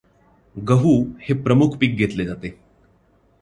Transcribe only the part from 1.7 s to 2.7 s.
पीक घेतले जाते.